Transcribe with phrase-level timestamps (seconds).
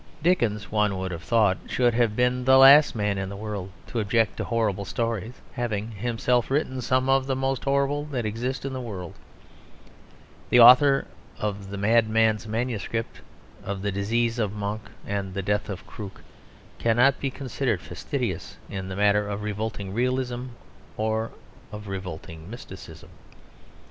[0.23, 3.99] Dickens, one would have thought, should have been the last man in the world to
[3.99, 8.73] object to horrible stories, having himself written some of the most horrible that exist in
[8.73, 9.13] the world.
[10.49, 11.05] The author
[11.37, 13.21] of the Madman's Manuscript,
[13.63, 16.21] of the disease of Monk and the death of Krook,
[16.79, 20.45] cannot be considered fastidious in the matter of revolting realism
[20.97, 21.29] or
[21.71, 23.09] of revolting mysticism.